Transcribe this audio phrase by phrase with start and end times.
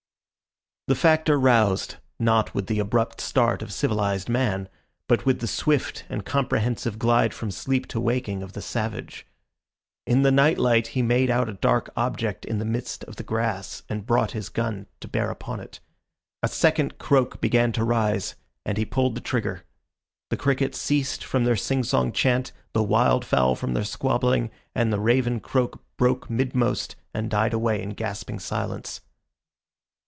[0.87, 4.67] The Factor roused, not with the abrupt start of civilized man,
[5.07, 9.25] but with the swift and comprehensive glide from sleep to waking of the savage.
[10.05, 13.23] In the night light he made out a dark object in the midst of the
[13.23, 15.79] grass and brought his gun to bear upon it.
[16.43, 19.63] A second croak began to rise, and he pulled the trigger.
[20.29, 24.99] The crickets ceased from their sing song chant, the wildfowl from their squabbling, and the
[24.99, 28.99] raven croak broke midmost and died away in gasping silence.